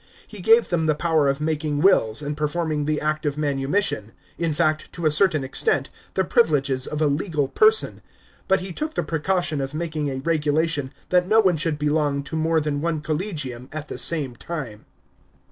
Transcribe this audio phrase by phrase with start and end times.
[0.25, 4.51] He gave them the power of making wills ana performing the act of manumission; in
[4.51, 8.01] fact, to a certain extent, the privileges of a legal person.
[8.47, 12.35] But he took the precaution of making a regulation that no one should belong to
[12.35, 14.85] mote than one collegium at the same time.